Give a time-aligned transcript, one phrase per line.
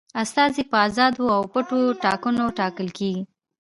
[0.21, 3.23] استازي په آزادو او پټو ټاکنو ټاکل کیږي.